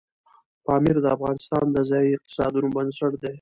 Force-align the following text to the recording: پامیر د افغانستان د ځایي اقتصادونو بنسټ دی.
پامیر 0.65 0.97
د 1.01 1.05
افغانستان 1.15 1.65
د 1.71 1.77
ځایي 1.89 2.09
اقتصادونو 2.17 2.67
بنسټ 2.75 3.11
دی. 3.21 3.29